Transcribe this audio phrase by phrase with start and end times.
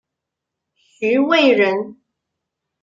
[0.73, 1.97] 徐渭人。